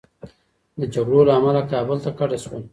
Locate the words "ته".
2.03-2.09